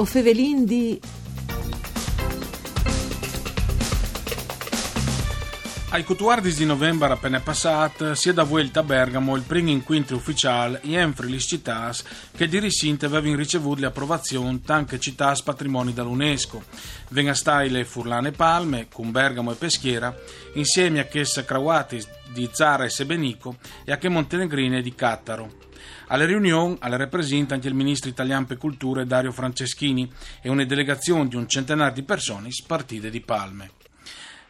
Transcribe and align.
O 0.00 0.04
fevelin 0.06 0.64
di... 0.64 0.98
Ai 5.90 6.04
cutuardis 6.04 6.56
di 6.56 6.64
novembre 6.64 7.12
appena 7.12 7.38
passato 7.40 8.14
si 8.14 8.30
è 8.30 8.32
da 8.32 8.44
vuelta 8.44 8.80
a 8.80 8.82
Bergamo 8.82 9.36
il 9.36 9.42
primo 9.42 9.68
incontro 9.68 10.16
ufficiale 10.16 10.80
entre 10.84 11.28
le 11.28 11.38
città 11.38 11.94
che 12.34 12.48
di 12.48 12.58
recente 12.58 13.04
avevano 13.04 13.36
ricevuto 13.36 13.82
l'approvazione 13.82 14.58
anche 14.68 14.98
città 14.98 15.36
patrimoni 15.44 15.92
dall'UNESCO. 15.92 16.62
Venga 17.10 17.34
le 17.68 17.84
Furlane 17.84 18.32
Palme, 18.32 18.88
con 18.90 19.10
Bergamo 19.10 19.52
e 19.52 19.56
Peschiera, 19.56 20.16
insieme 20.54 21.00
a 21.00 21.04
che 21.04 21.26
Sacrawatis 21.26 22.08
di 22.32 22.48
Zara 22.50 22.84
e 22.84 22.88
Sebenico 22.88 23.56
e 23.84 23.92
a 23.92 23.98
che 23.98 24.08
Montenegrine 24.08 24.80
di 24.80 24.94
Cattaro. 24.94 25.68
Alle 26.08 26.26
riunioni 26.26 26.76
alle 26.80 26.96
rappresenta 26.96 27.54
anche 27.54 27.68
il 27.68 27.74
ministro 27.74 28.10
italiano 28.10 28.46
per 28.46 28.56
cultura 28.56 29.04
Dario 29.04 29.32
Franceschini 29.32 30.10
e 30.42 30.48
una 30.48 30.64
delegazione 30.64 31.28
di 31.28 31.36
un 31.36 31.48
centenario 31.48 31.94
di 31.94 32.02
persone 32.02 32.50
spartite 32.50 33.10
di 33.10 33.20
Palme. 33.20 33.70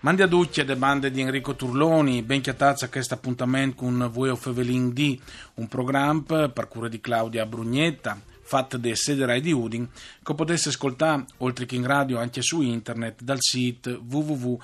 Mandi 0.01 0.23
a 0.23 0.29
tutti 0.29 0.65
le 0.65 0.77
bande 0.77 1.11
di 1.11 1.21
Enrico 1.21 1.55
Turloni, 1.55 2.23
ben 2.23 2.41
chiatazza 2.41 2.89
questo 2.89 3.13
appuntamento 3.13 3.77
con 3.77 4.09
Voi 4.11 4.31
of 4.31 4.47
Evelyn 4.47 4.95
D, 4.95 5.19
un 5.57 5.69
programma 5.69 6.49
per 6.49 6.69
cura 6.69 6.89
di 6.89 7.03
Claudia 7.03 7.45
Brugnetta, 7.45 8.19
fatto 8.41 8.79
da 8.79 8.95
Sederai 8.95 9.43
di 9.43 9.53
Udin, 9.53 9.87
che 10.23 10.35
potesse 10.35 10.71
ascoltare 10.71 11.27
oltre 11.39 11.67
che 11.67 11.75
in 11.77 11.87
radio 11.87 12.19
anche 12.19 12.41
su 12.41 12.63
internet 12.63 13.23
dal 13.23 13.41
sito 13.41 14.03
www.fvg.com 14.03 14.59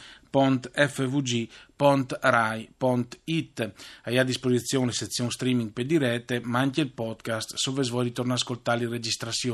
www.rai.it. 1.77 3.73
Hai 4.05 4.19
a 4.19 4.25
disposizione 4.25 4.93
sezione 4.93 5.31
streaming 5.31 5.71
per 5.71 5.85
dirette, 5.85 6.41
ma 6.43 6.61
anche 6.61 6.81
il 6.81 6.91
podcast, 6.91 7.55
se 7.57 7.71
vuoi 7.71 8.05
ritornare 8.05 8.39
a 8.39 8.43
ascoltare 8.43 8.81
le 8.81 8.89
registrazioni. 8.89 9.45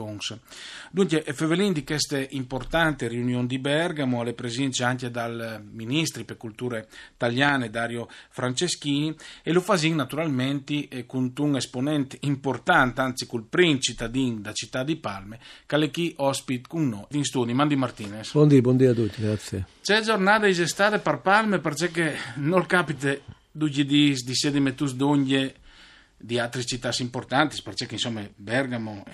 Dunque, 0.90 1.22
Fevelin 1.32 1.72
di 1.72 1.84
queste 1.84 2.28
importanti 2.30 3.08
riunioni 3.08 3.46
di 3.46 3.58
Bergamo, 3.58 4.20
alle 4.20 4.34
presenze 4.34 4.84
anche 4.84 5.10
dal 5.10 5.62
ministro 5.70 6.24
per 6.24 6.36
culture 6.36 6.86
italiane 7.14 7.70
Dario 7.70 8.08
Franceschini, 8.30 9.14
e 9.42 9.52
lo 9.52 9.60
fasin 9.60 9.96
naturalmente 9.96 11.04
con 11.06 11.32
un 11.36 11.56
esponente 11.56 12.18
importante, 12.20 13.00
anzi 13.00 13.26
col 13.26 13.44
primo 13.44 13.78
cittadino 13.78 14.40
da 14.40 14.52
città 14.52 14.84
di 14.84 14.96
Palme, 14.96 15.40
che 15.66 15.76
è 15.76 15.90
chi 15.90 16.14
ospite 16.18 16.68
con 16.68 16.88
noi 16.88 17.06
in 17.10 17.24
studio, 17.24 17.54
Mandi 17.54 17.76
Martinez. 17.76 18.32
Buondì, 18.32 18.60
buondì 18.60 18.86
a 18.86 18.94
tutti, 18.94 19.20
grazie. 19.22 19.66
C'è 19.82 20.00
giornata 20.02 20.46
di 20.46 20.60
estate 20.60 20.98
per 20.98 21.18
Palme 21.18 21.58
perché 21.58 22.11
non 22.36 22.66
capita 22.66 23.14
di, 23.50 23.86
di, 23.86 24.12
di 24.12 24.34
sedimentus 24.34 24.94
d'ogni 24.94 25.52
di 26.22 26.38
altre 26.38 26.64
città 26.64 26.90
importanti, 27.00 27.60
perché 27.62 27.86
insomma 27.90 28.22
Bergamo 28.36 29.04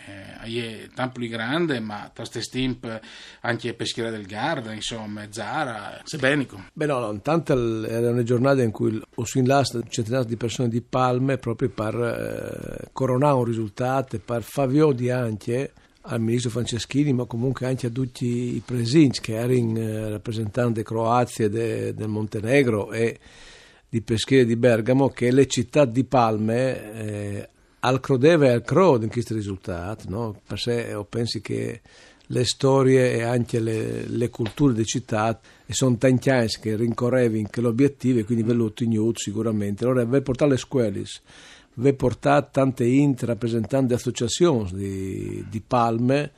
eh, 0.44 0.82
è 0.84 0.88
tanto 0.94 1.20
più 1.20 1.28
grande, 1.28 1.80
ma 1.80 2.10
taste 2.12 2.42
stimp 2.42 3.00
anche 3.40 3.72
Peschiera 3.72 4.10
del 4.10 4.26
Garda, 4.26 4.72
insomma 4.72 5.26
Zara, 5.30 6.02
Sebenico. 6.04 6.66
Beh 6.72 6.84
no, 6.84 6.98
no 6.98 7.10
intanto 7.10 7.54
era 7.86 8.10
una 8.10 8.22
giornata 8.22 8.62
in 8.62 8.70
cui 8.70 9.00
ho 9.14 9.24
sin 9.24 9.46
last 9.46 9.82
centinaia 9.88 10.24
di 10.24 10.36
persone 10.36 10.68
di 10.68 10.82
Palme 10.82 11.38
proprio 11.38 11.70
per 11.70 11.94
eh, 11.94 12.88
coronare 12.92 13.36
un 13.36 13.44
risultato, 13.44 14.18
per 14.18 14.42
favio 14.42 14.92
di 14.92 15.10
anche 15.10 15.72
al 16.10 16.20
ministro 16.20 16.50
Franceschini, 16.50 17.12
ma 17.12 17.24
comunque 17.24 17.66
anche 17.66 17.86
a 17.86 17.90
tutti 17.90 18.56
i 18.56 18.62
presenti 18.64 19.20
che 19.20 19.34
erano 19.34 19.78
eh, 19.78 20.08
rappresentanti 20.10 20.82
Croazia, 20.82 21.48
de, 21.48 21.94
del 21.94 22.08
Montenegro 22.08 22.92
e 22.92 23.18
di 23.88 24.00
Peschiera 24.00 24.44
di 24.44 24.56
Bergamo, 24.56 25.08
che 25.10 25.30
le 25.30 25.46
città 25.46 25.84
di 25.84 26.04
Palme 26.04 26.92
eh, 26.94 27.48
al 27.80 28.00
crodeva 28.00 28.46
e 28.46 28.50
al 28.50 28.62
crode 28.62 29.04
in 29.04 29.10
questo 29.10 29.34
risultato. 29.34 30.04
No? 30.08 30.40
Per 30.46 30.58
sé 30.58 30.86
io 30.90 31.04
penso 31.04 31.40
che 31.40 31.80
le 32.30 32.44
storie 32.44 33.12
e 33.12 33.22
anche 33.22 33.60
le, 33.60 34.06
le 34.06 34.28
culture 34.30 34.74
di 34.74 34.84
città 34.84 35.38
e 35.64 35.72
sono 35.72 35.96
tanti 35.96 36.30
anni 36.30 36.48
che 36.60 36.76
rincorrevano 36.76 37.48
l'obiettivo 37.56 38.18
e 38.18 38.24
quindi 38.24 38.44
ve 38.44 38.54
lo 38.54 38.72
sicuramente. 39.14 39.84
Allora, 39.84 40.06
per 40.06 40.22
portare 40.22 40.52
le 40.52 40.56
scuole 40.56 41.04
vi 41.78 41.92
portato 41.92 42.48
tante 42.52 42.84
int 42.84 43.22
rappresentanti 43.22 43.94
associazioni 43.94 44.70
di, 44.72 45.44
di 45.48 45.60
Palme 45.60 46.32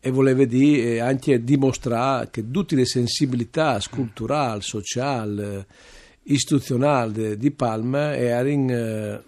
e 0.00 0.10
voleva 0.10 0.44
dire 0.44 1.00
anche 1.00 1.44
dimostrare 1.44 2.28
che 2.30 2.50
tutte 2.50 2.74
le 2.74 2.84
sensibilità 2.84 3.78
culturali, 3.88 4.60
sociali, 4.62 5.64
istituzionali 6.24 7.36
di 7.36 7.50
Palme 7.52 8.16
erano 8.16 8.72
eh, 8.72 9.22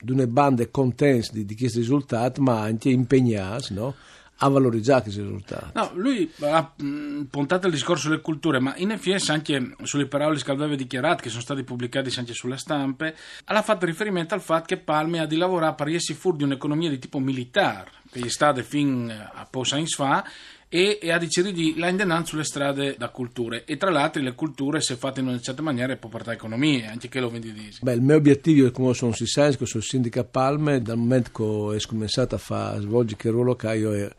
di 0.00 0.10
una 0.12 0.26
banda 0.26 0.66
contente 0.68 1.28
di, 1.32 1.44
di 1.44 1.56
questo 1.56 1.78
risultato 1.78 2.42
ma 2.42 2.60
anche 2.60 2.88
impegnate 2.88 3.74
no? 3.74 3.94
A 4.38 4.48
valorizzare 4.48 5.02
questi 5.02 5.20
risultati. 5.20 5.70
No, 5.74 5.90
lui 5.94 6.30
ha 6.40 6.72
mm, 6.82 7.22
puntato 7.24 7.66
il 7.66 7.72
discorso 7.72 8.08
sulle 8.08 8.20
culture, 8.20 8.60
ma 8.60 8.74
in 8.76 8.90
effetti 8.90 9.30
anche 9.30 9.74
sulle 9.82 10.06
parole 10.06 10.38
che 10.42 10.50
aveva 10.50 10.74
dichiarato, 10.74 11.22
che 11.22 11.30
sono 11.30 11.42
state 11.42 11.64
pubblicate 11.64 12.12
anche 12.16 12.34
sulle 12.34 12.58
stampe, 12.58 13.16
ha 13.44 13.62
fatto 13.62 13.86
riferimento 13.86 14.34
al 14.34 14.42
fatto 14.42 14.66
che 14.66 14.76
Palme 14.78 15.20
ha 15.20 15.26
di 15.26 15.36
lavorare 15.36 15.74
per 15.74 15.86
riessi 15.86 16.14
fuori 16.14 16.38
di 16.38 16.44
un'economia 16.44 16.90
di 16.90 16.98
tipo 16.98 17.18
militare, 17.18 17.90
che 18.10 18.20
è 18.20 18.28
stata 18.28 18.62
fin 18.62 19.10
a 19.10 19.46
pochi 19.48 19.74
anni 19.74 19.86
fa, 19.86 20.24
e, 20.68 20.98
e, 21.00 21.12
ha 21.12 21.18
deciso 21.18 21.50
di 21.50 21.74
landare 21.76 22.24
sulle 22.24 22.44
strade 22.44 22.96
da 22.98 23.08
culture. 23.10 23.64
E 23.64 23.76
tra 23.76 23.90
l'altro 23.90 24.20
le 24.20 24.34
culture 24.34 24.80
se 24.80 24.96
fatte 24.96 25.20
in 25.20 25.28
una 25.28 25.40
certa 25.40 25.62
maniera 25.62 25.96
può 25.96 26.08
portare 26.08 26.36
economia 26.36 26.90
anche 26.90 27.08
che 27.08 27.20
lo 27.20 27.30
vendi 27.30 27.52
dici 27.52 27.78
Beh, 27.82 27.92
il 27.92 28.02
mio 28.02 28.16
obiettivo 28.16 28.66
è 28.66 28.70
come 28.70 28.92
sono 28.94 29.12
si 29.12 29.26
sa 29.26 29.48
che 29.50 29.66
sono 29.66 29.82
sindaca 29.82 30.24
Palme 30.24 30.82
dal 30.82 30.98
momento 30.98 31.30
che 31.32 31.42
ho 31.42 31.76
cominciato 31.86 32.34
a, 32.34 32.70
a 32.70 32.80
svolgere 32.80 33.20
il 33.24 33.30
ruolo 33.30 33.54
che 33.54 33.74
io 33.76 34.10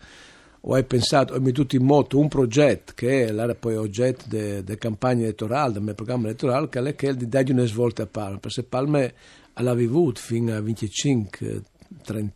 ho 0.59 0.83
pensato, 0.83 1.33
ho 1.33 1.39
messo 1.39 1.65
in 1.69 1.83
moto 1.83 2.19
un 2.19 2.27
progetto 2.27 2.93
che 2.95 3.25
è 3.25 3.55
poi 3.55 3.75
oggetto 3.75 4.25
della 4.27 4.75
campagna 4.77 5.23
elettorale, 5.23 5.73
del 5.73 5.81
mio 5.81 5.93
programma 5.93 6.27
elettorale, 6.27 6.67
che 6.67 6.79
è 6.79 6.95
quello 6.95 7.15
di 7.15 7.29
dare 7.29 7.51
una 7.51 7.65
svolta 7.65 8.03
a 8.03 8.07
Palme, 8.07 8.39
perché 8.39 8.63
Palme 8.63 9.13
l'ha 9.53 9.73
vivuto 9.73 10.19
fino 10.19 10.53
a 10.53 10.59
25-30 10.59 11.61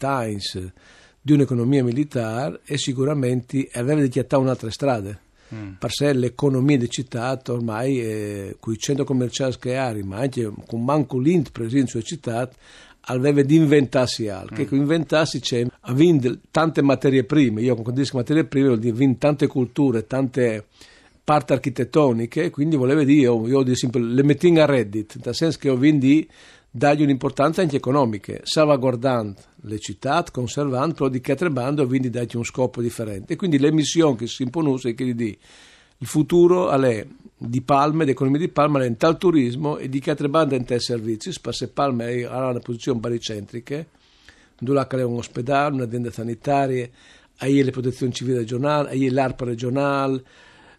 anni 0.06 0.40
di 1.22 1.34
un'economia 1.34 1.84
militare 1.84 2.62
e 2.66 2.78
sicuramente 2.78 3.70
aveva 3.74 4.02
dichiarato 4.02 4.40
un'altra 4.40 4.72
strada. 4.72 5.18
Mm. 5.54 5.74
Per 5.78 5.92
sé 5.92 6.14
l'economia 6.14 6.78
di 6.78 6.90
città 6.90 7.40
ormai, 7.48 8.02
eh, 8.02 8.56
con 8.60 8.74
i 8.74 8.78
centri 8.78 9.06
commerciali 9.06 9.56
che 9.60 9.78
ha, 9.78 9.94
ma 10.04 10.18
anche 10.18 10.50
con 10.66 10.84
manco 10.84 11.20
l'int 11.20 11.52
presente 11.52 11.92
sulle 11.92 12.04
città, 12.04 12.50
aveva 13.02 13.42
di 13.42 13.56
inventarsi 13.56 14.30
altro. 14.30 14.56
Mm. 14.56 14.66
Che 14.66 14.76
inventarsi 14.76 15.40
c'è, 15.40 15.66
avendo 15.82 16.38
tante 16.50 16.82
materie 16.82 17.24
prime, 17.26 17.62
io 17.62 17.76
quando 17.76 18.02
dico 18.02 18.18
materie 18.18 18.46
prime 18.46 18.68
vuol 18.68 18.80
dire 18.80 19.18
tante 19.18 19.48
culture, 19.48 20.08
tante 20.08 20.66
parti 21.24 21.54
architettoniche, 21.54 22.50
quindi 22.50 22.76
volevo 22.78 23.04
dire, 23.04 23.22
io, 23.22 23.48
io 23.48 23.64
dico 23.64 23.76
sempre, 23.76 24.02
le 24.02 24.24
metting 24.24 24.58
a 24.58 24.66
reddit, 24.66 25.20
nel 25.24 25.36
senso 25.36 25.58
che 25.60 25.70
ho 25.70 25.76
vinto 25.76 26.32
dargli 26.72 27.04
un'importanza 27.04 27.62
anche 27.62 27.76
economica, 27.76 28.40
salvaguardando 28.44 29.40
le 29.64 29.78
città, 29.78 30.24
conservando, 30.32 30.94
però 30.94 31.10
di 31.10 31.22
bande 31.52 31.86
quindi 31.86 32.10
dargli 32.10 32.38
un 32.38 32.46
scopo 32.46 32.82
differente. 32.82 33.34
E 33.34 33.36
quindi 33.36 33.60
le 33.60 33.72
missioni 33.74 34.16
che 34.16 34.28
si 34.28 34.44
impongono 34.44 34.80
è 34.82 34.96
che 34.96 35.14
di 35.14 35.38
il 36.02 36.08
futuro 36.08 36.72
è 36.72 37.06
di 37.38 37.62
Palme, 37.62 38.06
l'economia 38.06 38.40
di 38.40 38.48
Palme 38.48 38.84
è 38.84 38.96
tal 38.98 39.20
turismo 39.20 39.78
e 39.78 39.88
di 39.88 40.02
bande 40.30 40.56
in 40.56 40.66
tal 40.66 40.82
servizi, 40.82 41.32
se 41.32 41.68
Palme 41.68 42.24
ha 42.24 42.50
una 42.50 42.60
posizione 42.60 43.00
baricentrica, 43.00 43.86
dove 44.60 44.88
c'è 44.88 45.04
un 45.04 45.18
ospedale, 45.18 45.76
un'azienda 45.76 46.10
sanitaria, 46.10 46.90
hai 47.38 47.64
le 47.64 47.70
protezioni 47.70 48.14
civili 48.14 48.38
regionali, 48.38 48.90
hai 48.90 49.10
l'ARPA 49.10 49.46
regionale, 49.46 50.24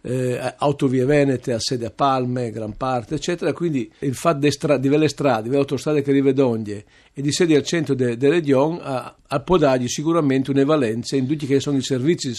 eh, 0.03 0.55
autovie 0.59 1.05
venete 1.05 1.53
a 1.53 1.61
sede 1.61 1.87
a 1.87 1.91
Palme, 1.91 2.51
gran 2.51 2.77
parte, 2.77 3.15
eccetera. 3.15 3.53
Quindi 3.53 3.91
il 4.01 4.15
fatto 4.15 4.41
di, 4.41 4.51
stra- 4.51 4.77
di 4.77 4.89
le 4.89 5.09
strade, 5.09 5.49
di 5.49 5.57
autostrade 5.57 6.03
che 6.03 6.13
rivedoglie 6.13 6.85
e 7.15 7.23
di 7.23 7.33
sedi 7.33 7.55
al 7.55 7.63
centro 7.63 7.95
della 7.95 8.15
de 8.15 8.29
regione 8.29 9.15
può 9.45 9.57
dargli 9.57 9.89
sicuramente 9.89 10.51
una 10.51 10.65
valenza 10.65 11.17
in 11.17 11.27
tutti 11.27 11.47
che 11.47 11.61
sono 11.61 11.77
i 11.79 11.83
servizi 11.83 12.35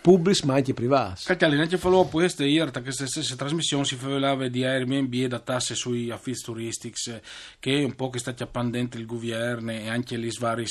pubblici 0.00 0.46
ma 0.46 0.54
anche 0.54 0.74
privati. 0.74 1.24
Calcali, 1.24 1.60
anche 1.60 1.78
falò 1.78 2.04
queste 2.06 2.44
ieri, 2.46 2.70
che 2.70 2.82
queste 2.82 3.06
stesse 3.06 3.36
trasmissioni 3.36 3.84
si 3.84 3.96
parlava 3.96 4.48
di 4.48 4.64
Airbnb 4.64 5.12
e 5.14 5.28
da 5.28 5.38
tasse 5.38 5.74
sui 5.74 6.10
affitti 6.10 6.42
turistici 6.42 7.12
che 7.58 7.80
è 7.80 7.84
un 7.84 7.94
po' 7.94 8.10
che 8.10 8.18
sta 8.18 8.32
chiappando 8.32 8.76
dentro 8.76 9.00
il 9.00 9.06
governo 9.06 9.72
e 9.72 9.88
anche 9.88 10.16
le 10.16 10.30
varie 10.38 10.66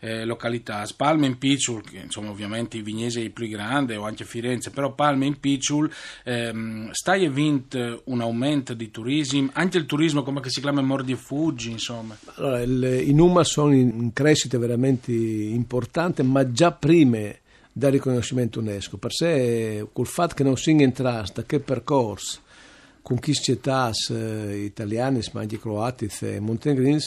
eh, 0.00 0.24
località. 0.24 0.86
Palme 0.96 1.26
in 1.26 1.38
Picciul, 1.38 1.82
che 1.82 1.98
insomma 1.98 2.30
ovviamente 2.30 2.76
i 2.76 2.82
Vignesi 2.82 3.20
è 3.20 3.22
il 3.22 3.32
più 3.32 3.48
grande 3.48 3.96
o 3.96 4.04
anche 4.04 4.24
Firenze, 4.24 4.70
però 4.70 4.94
Palme 4.94 5.26
in 5.26 5.38
Picciul 5.38 5.90
ehm, 6.24 6.90
stai 6.92 7.24
e 7.24 7.30
vint 7.30 8.00
un 8.04 8.20
aumento 8.20 8.74
di 8.74 8.90
turismo, 8.90 9.50
anche 9.52 9.78
il 9.78 9.86
turismo 9.86 10.22
come 10.22 10.40
si 10.44 10.60
chiama 10.60 10.82
Mordi 10.82 11.12
e 11.12 11.16
Fuggi, 11.16 11.70
insomma. 11.70 12.16
Allora, 12.34 12.60
il, 12.60 13.04
i 13.06 13.12
numeri 13.12 13.44
sono 13.44 13.72
in 13.74 14.12
crescita 14.12 14.58
veramente 14.58 15.12
importante, 15.12 16.22
ma 16.22 16.50
già 16.50 16.72
prima 16.72 17.40
del 17.72 17.92
riconoscimento 17.92 18.60
UNESCO. 18.60 18.98
Per 18.98 19.12
sé, 19.12 19.86
col 19.92 20.06
fatto 20.06 20.34
che 20.34 20.42
non 20.42 20.56
si 20.56 20.70
entrasse 20.70 21.44
che 21.46 21.60
percorso 21.60 22.40
con 23.02 23.18
chi 23.18 23.32
città 23.34 23.90
eh, 24.10 24.64
italiani, 24.64 25.20
ma 25.32 25.40
anche 25.40 25.58
croati 25.58 26.08
e 26.20 26.38
montenegrini, 26.38 27.00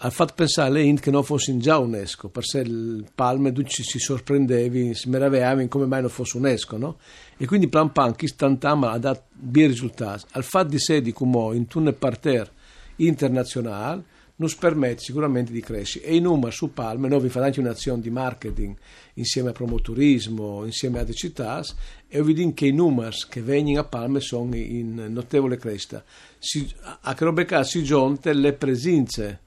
ha 0.00 0.10
fatto 0.10 0.34
pensare 0.34 0.88
a 0.88 0.94
che 0.94 1.10
non 1.10 1.24
fosse 1.24 1.56
già 1.56 1.78
UNESCO, 1.78 2.28
per 2.28 2.44
sé 2.44 2.60
il 2.60 3.06
Palme 3.14 3.52
ci 3.64 3.82
si 3.82 3.98
sorprendevi, 3.98 4.94
si 4.94 5.08
meravigliavi 5.08 5.68
come 5.68 5.86
mai 5.86 6.02
non 6.02 6.10
fosse 6.10 6.36
UNESCO, 6.36 6.76
no? 6.76 6.98
E 7.36 7.46
quindi 7.46 7.68
plan 7.68 7.92
pan 7.92 8.14
chi 8.14 8.26
stantama 8.26 8.90
ha 8.90 8.98
dato 8.98 9.24
bei 9.32 9.66
risultati. 9.66 10.24
Al 10.32 10.44
fatto 10.44 10.68
di 10.68 10.78
sé 10.78 11.00
di 11.00 11.12
come 11.12 11.56
in 11.56 11.66
un 11.72 11.94
parterre 11.98 12.50
internazionale 12.96 14.04
nos 14.36 14.54
permette 14.54 15.02
sicuramente 15.02 15.52
di 15.52 15.60
crescere. 15.60 16.04
E 16.04 16.16
i 16.16 16.20
numeri 16.20 16.52
su 16.52 16.72
Palme, 16.72 17.08
noi 17.08 17.20
vi 17.20 17.28
fate 17.28 17.46
anche 17.46 17.60
un'azione 17.60 18.00
di 18.00 18.10
marketing 18.10 18.76
insieme 19.14 19.50
a 19.50 19.52
promoturismo, 19.52 20.64
insieme 20.64 20.98
a 20.98 21.00
altre 21.00 21.14
città, 21.14 21.62
e 22.08 22.22
vediamo 22.22 22.52
che 22.52 22.66
i 22.66 22.72
numeri 22.72 23.16
che 23.28 23.40
vengono 23.40 23.80
a 23.80 23.84
Palme 23.84 24.20
sono 24.20 24.54
in 24.54 25.06
notevole 25.08 25.56
crescita. 25.56 26.04
Si, 26.38 26.70
a 27.00 27.14
Crobecà 27.14 27.64
si 27.64 27.82
giunte 27.82 28.32
le 28.32 28.52
presenze 28.52 29.40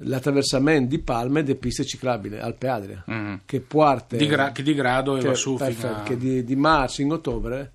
l'attraversamento 0.00 0.88
di 0.88 0.98
Palme 0.98 1.42
delle 1.42 1.56
piste 1.56 1.82
ciclabili 1.84 2.38
Alpe 2.38 2.68
Adria 2.68 3.04
mm. 3.10 3.34
che 3.46 3.60
parte 3.60 4.18
di, 4.18 4.26
gra- 4.26 4.52
che 4.52 4.62
di 4.62 4.74
grado 4.74 5.16
e 5.16 5.22
va 5.22 5.32
su 5.32 5.56
fino 5.56 5.88
a... 5.88 6.02
che 6.02 6.18
di, 6.18 6.44
di 6.44 6.54
marzo 6.54 7.00
in 7.00 7.12
ottobre 7.12 7.72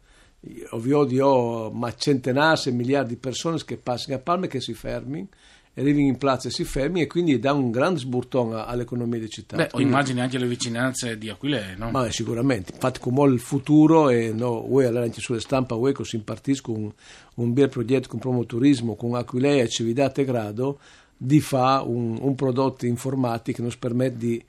ovvio 0.69 1.25
ho 1.25 1.71
ma 1.71 1.91
centinaia 1.95 2.61
e 2.63 2.71
miliardi 2.71 3.13
di 3.13 3.19
persone 3.19 3.57
che 3.65 3.77
passano 3.77 4.17
a 4.17 4.19
Palme 4.19 4.45
che 4.47 4.61
si 4.61 4.75
fermano 4.75 5.29
arrivano 5.75 6.05
in 6.05 6.17
piazza 6.17 6.49
e 6.49 6.51
si 6.51 6.63
fermi 6.63 7.01
e 7.01 7.07
quindi 7.07 7.39
dà 7.39 7.53
un 7.53 7.71
grande 7.71 7.99
sburtone 7.99 8.63
all'economia 8.65 9.19
di 9.19 9.29
città. 9.29 9.55
Beh, 9.55 9.69
quindi, 9.69 9.91
immagini 9.91 10.19
anche 10.19 10.37
le 10.37 10.47
vicinanze 10.47 11.17
di 11.17 11.29
Aquile, 11.29 11.75
no? 11.77 11.91
Ma 11.91 12.11
sicuramente, 12.11 12.73
infatti 12.73 12.99
come 12.99 13.31
il 13.31 13.39
futuro 13.39 14.09
e 14.09 14.33
no, 14.33 14.65
voi 14.67 14.85
allora 14.85 15.05
anche 15.05 15.21
sulle 15.21 15.39
stampa 15.39 15.75
voi 15.75 15.93
si 16.01 16.15
impartiscono 16.17 16.77
un, 16.77 16.91
un 17.35 17.53
bel 17.53 17.69
progetto 17.69 18.09
con 18.09 18.19
promoturismo 18.19 18.95
con 18.95 19.15
Aquilea 19.15 19.63
e 19.63 19.69
Cividate 19.69 20.25
Grado 20.25 20.79
di 21.15 21.39
fare 21.39 21.87
un, 21.87 22.17
un, 22.19 22.35
prodotto 22.35 22.85
informatico 22.85 23.63
che 23.63 23.69
ci 23.69 23.77
permette 23.77 24.17
di 24.17 24.43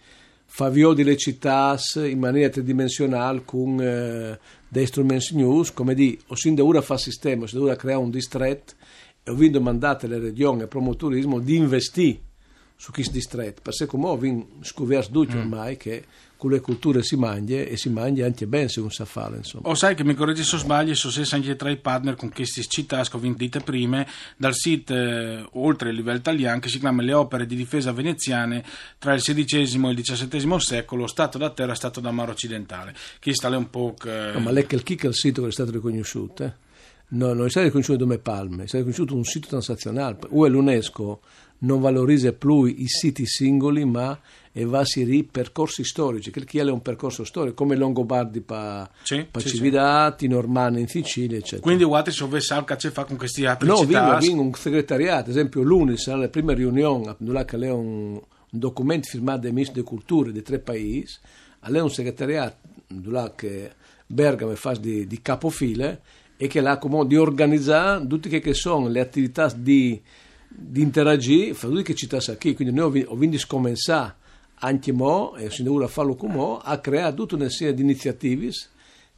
fare 0.46 0.94
di 0.94 1.04
le 1.04 1.16
città 1.16 1.78
in 1.96 2.18
maniera 2.18 2.48
tridimensionale 2.48 3.42
con 3.44 3.80
eh, 3.80 4.38
dei 4.68 4.86
strumenti 4.86 5.34
news, 5.36 5.72
come 5.72 5.94
di, 5.94 6.18
o 6.28 6.34
sin 6.34 6.54
da 6.54 6.64
ora 6.64 6.80
fa 6.80 6.96
sistema, 6.96 7.46
si 7.46 7.58
da 7.58 7.76
creare 7.76 8.00
un 8.00 8.10
distretto 8.10 8.75
e 9.22 9.30
ho 9.30 9.34
vinto 9.34 9.60
mandate 9.60 10.06
le 10.06 10.19
regioni 10.19 10.62
e 10.62 10.66
promoturismo 10.66 11.38
di 11.38 11.56
investire 11.56 12.20
su 12.76 12.90
questo 12.90 13.12
distretto, 13.12 13.60
perché 13.62 13.86
come 13.86 14.06
ho 14.06 14.19
scoperto 14.62 15.24
mm. 15.24 15.38
ormai 15.38 15.76
che 15.76 16.04
con 16.42 16.50
le 16.50 16.60
culture 16.60 17.04
si 17.04 17.14
mangia 17.14 17.58
e 17.58 17.76
si 17.76 17.88
mangia 17.88 18.26
anche 18.26 18.48
bene 18.48 18.69
se 18.69 18.80
non 18.80 18.90
sa 18.90 19.04
fare 19.04 19.36
insomma. 19.36 19.69
O 19.69 19.76
sai 19.76 19.94
che 19.94 20.02
mi 20.02 20.16
correggi 20.16 20.42
se 20.42 20.56
sbaglio 20.56 20.92
so 20.96 21.08
se 21.08 21.22
anche 21.36 21.54
tra 21.54 21.70
i 21.70 21.76
partner 21.76 22.16
con 22.16 22.32
queste 22.32 22.64
città 22.64 23.00
che 23.04 23.16
ho 23.16 23.60
prima 23.62 24.04
dal 24.36 24.52
sito 24.52 24.92
eh, 24.92 25.46
oltre 25.52 25.90
il 25.90 25.94
livello 25.94 26.18
italiano 26.18 26.58
che 26.58 26.68
si 26.68 26.80
chiama 26.80 27.00
le 27.02 27.12
opere 27.12 27.46
di 27.46 27.54
difesa 27.54 27.92
veneziane 27.92 28.64
tra 28.98 29.14
il 29.14 29.22
XVI 29.22 29.86
e 29.86 29.90
il 29.90 30.02
XVII 30.02 30.58
secolo 30.58 31.06
Stato 31.06 31.38
da 31.38 31.50
terra 31.50 31.76
Stato 31.76 32.00
da 32.00 32.10
mare 32.10 32.32
occidentale 32.32 32.92
che 33.20 33.32
sta 33.32 33.46
un 33.56 33.70
po' 33.70 33.94
che... 33.96 34.32
no, 34.32 34.40
ma 34.40 34.50
lei 34.50 34.66
che 34.66 34.75
il 34.75 34.82
kick 34.82 35.04
è 35.04 35.06
il 35.06 35.14
sito 35.14 35.42
che 35.42 35.48
è 35.48 35.52
stato 35.52 35.70
riconosciuto 35.70 36.42
eh? 36.42 36.52
No, 37.12 37.32
non 37.32 37.47
è 37.47 37.50
stato 37.50 37.67
riconosciuto 37.67 38.05
come 38.05 38.19
Palme 38.19 38.64
è 38.64 38.67
stato 38.67 38.85
riconosciuto 38.85 39.14
un 39.14 39.25
sito 39.25 39.49
transazionale. 39.49 40.19
O 40.31 40.47
l'UNESCO 40.47 41.20
non 41.59 41.81
valorizza 41.81 42.32
più 42.32 42.64
i 42.64 42.87
siti 42.88 43.26
singoli 43.26 43.85
ma 43.85 44.19
e 44.55 44.69
ri 45.05 45.25
percorsi 45.25 45.82
storici, 45.82 46.31
che 46.31 46.44
è 46.44 46.70
un 46.70 46.82
percorso 46.82 47.25
storico, 47.25 47.55
come 47.55 47.75
Longobardi 47.75 48.43
per 48.43 48.91
sì, 49.03 49.26
pa 49.31 49.41
sì, 49.41 49.49
Cividati, 49.49 50.26
sì. 50.26 50.31
Normanni 50.31 50.81
in 50.81 50.88
Sicilia, 50.88 51.38
eccetera. 51.38 51.62
Quindi 51.62 51.85
Guati 51.85 52.11
se 52.11 52.41
sa 52.41 52.62
che 52.64 52.91
fa 52.91 53.05
con 53.05 53.17
questi 53.17 53.47
altri 53.47 53.67
No, 53.67 53.82
vingo, 53.85 54.19
vingo 54.19 54.43
un 54.43 54.53
segretariato, 54.53 55.23
ad 55.23 55.29
esempio 55.29 55.62
l'UNIS, 55.62 56.09
alla 56.09 56.29
prima 56.29 56.53
riunione, 56.53 57.14
dove 57.19 57.44
è 57.44 57.70
un, 57.70 58.12
un 58.12 58.20
documento 58.50 59.09
firmato 59.09 59.41
dai 59.41 59.53
ministri 59.53 59.81
di 59.81 59.87
cultura 59.87 60.31
di 60.31 60.43
tre 60.43 60.59
paesi, 60.59 61.17
è 61.61 61.81
un 61.81 61.91
segretariato 61.91 62.56
che 63.35 63.73
Bergamo 64.06 64.55
fa 64.55 64.75
di, 64.75 65.06
di 65.06 65.23
capofile 65.23 66.03
e 66.42 66.48
che 66.48 66.60
l'ha 66.60 66.76
come 66.76 67.06
di 67.06 67.16
organizzare 67.16 68.04
tutte 68.04 68.40
che, 68.40 68.52
sono 68.52 68.88
le 68.88 68.98
attività 68.98 69.52
di 69.54 70.00
di 70.54 70.82
interagire 70.82 71.54
fra 71.54 71.68
tutte 71.68 71.82
che 71.82 71.94
città 71.94 72.18
qui, 72.38 72.54
quindi 72.54 72.74
noi 72.74 73.04
ho 73.06 73.14
vinto 73.14 73.38
scommensato 73.38 74.16
anche 74.56 74.92
mo, 74.92 75.34
e 75.36 75.50
si 75.50 75.62
deve 75.62 75.88
farlo 75.88 76.14
come 76.14 76.34
mo, 76.34 76.58
ha 76.58 76.78
creato 76.78 77.14
tutta 77.14 77.36
una 77.36 77.48
serie 77.48 77.74
di 77.74 77.82
iniziative 77.82 78.50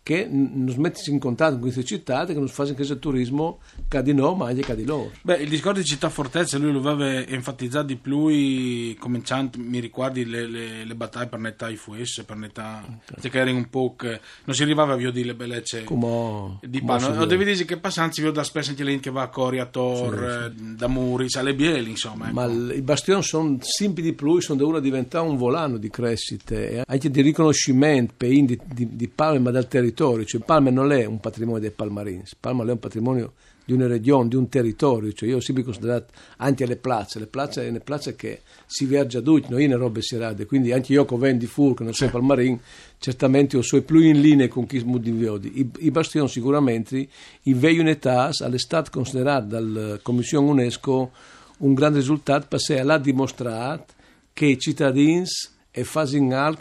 che 0.05 0.29
ci 0.29 0.79
mettono 0.79 0.93
in 1.07 1.19
contatto 1.19 1.53
con 1.53 1.61
queste 1.63 1.83
città 1.83 2.27
che 2.27 2.35
non 2.35 2.47
fanno 2.47 2.75
questo 2.75 2.99
turismo 2.99 3.61
che 3.89 4.03
di 4.03 4.13
noi 4.13 4.37
ma 4.37 4.49
anche 4.49 4.61
che 4.61 4.77
di 4.77 4.85
loro. 4.85 5.11
Beh, 5.23 5.37
il 5.37 5.49
discorso 5.49 5.81
di 5.81 5.87
città 5.87 6.11
fortezze 6.11 6.59
lui 6.59 6.73
lo 6.73 6.87
aveva 6.87 7.27
enfatizzato 7.27 7.87
di 7.87 7.97
più 7.97 8.95
cominciando, 8.99 9.57
mi 9.57 9.81
ricordi 9.81 10.27
le, 10.27 10.47
le, 10.47 10.85
le 10.85 10.95
battaglie 10.95 11.29
per 11.29 11.41
l'età 11.41 11.71
IFUS, 11.71 12.23
per 12.27 12.37
l'età 12.37 12.85
okay. 12.87 13.31
che 13.31 13.39
erano 13.39 13.57
un 13.57 13.71
po' 13.71 13.95
che 13.97 14.21
non 14.45 14.55
si 14.55 14.63
arrivava 14.63 14.93
a 14.93 14.97
vedere 14.97 15.25
le 15.25 15.35
bellezze 15.35 15.85
come, 15.85 16.59
di 16.61 16.83
Pano. 16.83 17.15
No, 17.15 17.25
devi 17.25 17.45
dire 17.45 17.65
che 17.65 17.79
passanti 17.79 18.21
vedo 18.21 18.35
da 18.35 18.45
spesso 18.45 18.71
anche 18.71 18.85
lì 18.85 19.01
che 19.01 19.11
va 19.11 19.23
a 19.23 19.29
Cori, 19.29 19.59
a 19.59 19.65
Tor, 19.65 20.53
sì, 20.55 20.65
sì. 20.65 20.75
da 20.77 20.87
Muri, 20.87 21.29
alle 21.33 21.55
Bieli 21.55 21.89
insomma. 21.89 22.27
Ecco. 22.27 22.35
Ma 22.35 22.45
i 22.75 22.83
bastioni 22.83 23.23
sono 23.23 23.57
simpi 23.63 24.03
di 24.03 24.13
più, 24.13 24.39
sono 24.41 24.59
da 24.59 24.67
uno 24.67 24.81
diventare 24.81 25.27
un 25.27 25.39
volano 25.39 25.79
di 25.79 25.89
crescita 25.89 26.57
e 26.57 26.83
anche 26.87 27.11
di 27.11 27.23
riconoscimento 27.23 28.13
per 28.19 28.29
di, 28.29 28.61
di, 28.67 28.97
di 28.97 29.09
Palme 29.09 29.39
ma 29.39 29.51
dal 29.51 29.67
territorio 29.67 29.93
territorio, 29.95 30.25
cioè 30.25 30.41
Palma 30.43 30.71
non 30.71 30.93
è 30.93 31.05
un 31.05 31.21
patrimonio 31.21 31.61
dei 31.61 31.71
palmarins, 31.71 32.35
Palma 32.35 32.65
è 32.65 32.71
un 32.71 32.79
patrimonio 32.79 33.33
di 33.65 33.73
una 33.73 33.87
regione, 33.87 34.29
di 34.29 34.37
un 34.37 34.49
territorio, 34.49 35.13
cioè 35.13 35.29
io 35.29 35.37
ho 35.37 35.41
sempre 35.41 35.63
considerato 35.63 36.13
anche 36.37 36.67
le 36.67 36.77
piazze, 36.77 37.19
le 37.19 37.27
piazze 37.27 37.65
sono 37.65 37.81
piazze 37.81 38.15
che 38.15 38.43
si 38.67 38.85
viaggia 38.85 39.21
tutti, 39.21 39.47
non 39.49 39.61
in 39.61 39.75
robe 39.77 40.03
serate, 40.03 40.45
quindi 40.45 40.73
anche 40.73 40.93
io 40.93 41.07
che 41.07 41.17
vengo 41.17 41.47
Fur, 41.47 41.75
che 41.75 41.85
non 41.85 41.95
sono 41.95 42.11
palmarin, 42.11 42.61
certamente 42.99 43.57
ho 43.57 43.63
sono 43.63 43.83
più 43.83 44.01
in 44.01 44.21
linea 44.21 44.49
con 44.49 44.67
chi 44.67 44.79
smuti 44.79 45.11
I, 45.11 45.71
I 45.79 45.91
bastioni 45.91 46.29
sicuramente, 46.29 47.09
in 47.43 47.59
vecchio 47.59 47.81
unità, 47.81 48.31
all'estate 48.41 48.91
considerato 48.91 49.47
dalla 49.47 49.99
Commissione 50.03 50.51
UNESCO 50.51 51.11
un 51.57 51.73
grande 51.73 51.99
risultato 51.99 52.47
perché 52.49 52.83
l'ha 52.83 52.99
dimostrato 52.99 53.93
che 54.35 54.47
i 54.47 54.59
cittadini 54.59 55.25
e 55.71 55.85
fanno 55.85 56.17
in 56.17 56.61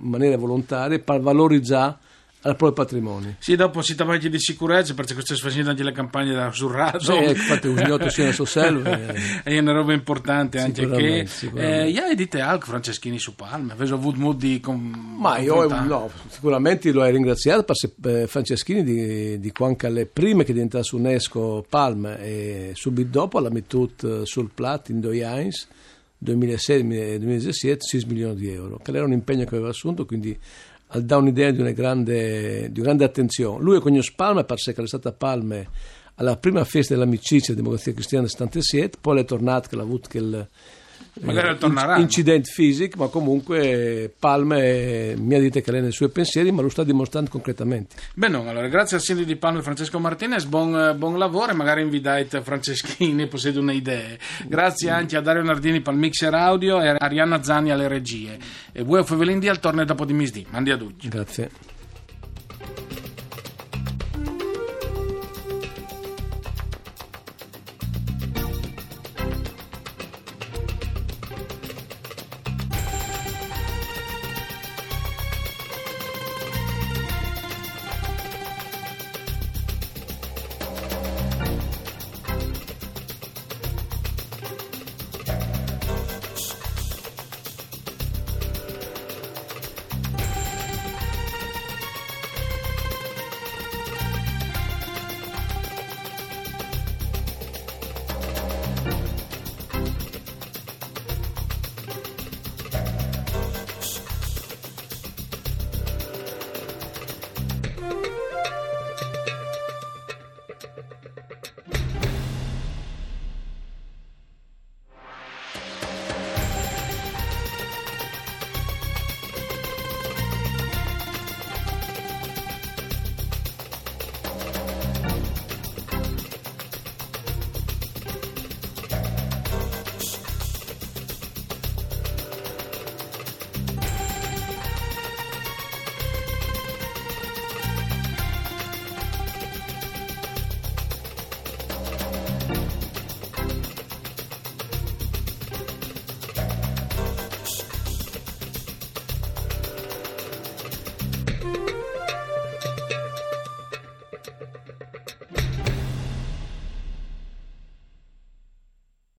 maniera 0.00 0.36
volontaria 0.36 0.98
per 0.98 1.20
valorizzare 1.20 1.98
al 2.42 2.56
proprio 2.56 2.72
patrimonio. 2.72 3.36
Sì, 3.38 3.54
dopo 3.54 3.82
si 3.82 3.94
parla 3.94 4.16
di 4.16 4.38
sicurezza 4.40 4.94
perché 4.94 5.14
queste 5.14 5.36
facendo 5.36 5.70
anche 5.70 5.84
le 5.84 5.92
campagne 5.92 6.32
da 6.32 6.50
sul 6.50 6.72
radio. 6.72 7.00
Sì, 7.00 7.12
ecco, 7.12 7.30
infatti 7.30 7.66
un 7.68 7.76
gnotto 7.76 8.08
sia 8.10 8.24
nel 8.24 8.34
selve. 8.34 9.40
È 9.44 9.58
una 9.58 9.72
roba 9.72 9.92
importante 9.92 10.58
anche 10.58 10.88
che... 10.88 11.28
Eh, 11.54 11.88
io 11.88 12.02
hai 12.02 12.14
detto 12.16 12.40
anche 12.40 12.66
Franceschini 12.66 13.18
su 13.18 13.34
Palma, 13.34 13.74
avevo 13.74 13.94
avuto 13.94 14.18
modo 14.18 14.38
di... 14.38 14.58
Com- 14.60 15.16
Ma 15.20 15.38
io 15.38 15.68
no, 15.68 16.10
sicuramente 16.28 16.90
lo 16.90 17.02
hai 17.02 17.12
ringraziato 17.12 17.64
per 18.00 18.14
eh, 18.14 18.26
Franceschini 18.26 18.82
di, 18.82 19.38
di 19.38 19.52
quando 19.52 19.88
le 19.88 20.06
prime 20.06 20.44
che 20.44 20.52
diventasse 20.52 20.84
su 20.84 20.96
UNESCO 20.96 21.64
Palma 21.68 22.18
e 22.18 22.72
subito 22.74 23.10
dopo 23.10 23.38
l'ha 23.38 23.50
mettuto 23.50 24.24
sul 24.24 24.50
plat 24.52 24.88
in 24.88 25.00
due 25.00 25.24
anni 25.24 25.50
2006-2017 26.24 27.76
6 27.78 28.04
milioni 28.06 28.36
di 28.36 28.50
euro, 28.50 28.78
che 28.78 28.92
era 28.92 29.04
un 29.04 29.12
impegno 29.12 29.44
che 29.44 29.54
aveva 29.54 29.70
assunto, 29.70 30.06
quindi 30.06 30.38
dà 31.00 31.16
un'idea 31.16 31.50
di 31.50 31.60
una 31.60 31.70
grande, 31.70 32.70
di 32.70 32.80
grande 32.80 33.04
attenzione. 33.04 33.62
Lui 33.62 33.78
è 33.78 33.80
con 33.80 33.98
Palme, 34.14 34.44
perché 34.44 34.72
è 34.72 34.86
stata 34.86 35.10
a 35.10 35.12
Palme 35.12 35.68
alla 36.16 36.36
prima 36.36 36.64
festa 36.64 36.94
dell'amicizia 36.94 37.54
della 37.54 37.64
democrazia 37.64 37.92
cristiana 37.92 38.26
77, 38.28 38.98
poi 39.00 39.20
è 39.20 39.24
tornato 39.24 39.68
che 39.68 39.76
l'ha 39.76 39.82
avuto 39.82 40.08
quel 40.10 40.48
Magari 41.20 41.56
eh, 41.60 42.00
incidente 42.00 42.50
fisico, 42.50 42.98
ma 42.98 43.08
comunque 43.08 44.12
Palme 44.18 45.14
mi 45.16 45.34
ha 45.34 45.38
detto 45.38 45.60
che 45.60 45.70
lei 45.70 45.82
nei 45.82 45.92
suoi 45.92 46.08
pensieri, 46.08 46.50
ma 46.50 46.62
lo 46.62 46.68
sta 46.68 46.84
dimostrando 46.84 47.30
concretamente. 47.30 47.96
Bene, 48.14 48.36
allora 48.36 48.68
grazie 48.68 48.96
al 48.96 49.02
sindaco 49.02 49.28
di 49.28 49.36
Palme 49.36 49.62
Francesco 49.62 49.98
Martinez, 49.98 50.44
buon, 50.44 50.94
buon 50.98 51.18
lavoro 51.18 51.52
e 51.52 51.54
magari 51.54 51.82
invitate 51.82 52.42
Franceschini, 52.42 53.26
possiede 53.28 53.58
un'idea. 53.58 54.16
Grazie 54.46 54.90
anche 54.90 55.16
a 55.16 55.20
Dario 55.20 55.42
Nardini 55.42 55.80
per 55.80 55.92
il 55.92 55.98
mixer 55.98 56.34
audio 56.34 56.80
e 56.80 56.88
a 56.88 56.96
Arianna 56.98 57.42
Zani 57.42 57.70
alle 57.70 57.88
regie. 57.88 58.38
E 58.72 58.82
voi 58.82 59.04
Fevelindi 59.04 59.48
al 59.48 59.60
torneo 59.60 59.84
dopo 59.84 60.04
di 60.04 60.12
misdì. 60.12 60.46
Mandi 60.50 60.70
a 60.70 60.76
tutti. 60.76 61.08
Grazie. 61.08 61.71